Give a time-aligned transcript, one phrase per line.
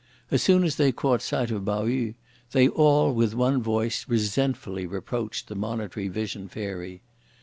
[0.31, 2.15] As soon as they caught sight of Pao yü,
[2.53, 7.03] they all, with one voice, resentfully reproached the Monitory Vision Fairy.